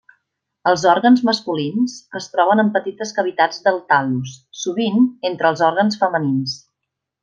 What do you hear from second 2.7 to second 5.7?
petites cavitats del tal·lus sovint entre els